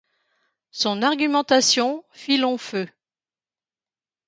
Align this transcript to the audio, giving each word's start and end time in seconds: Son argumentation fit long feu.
Son 0.71 1.03
argumentation 1.03 2.03
fit 2.11 2.37
long 2.37 2.57
feu. 2.57 2.89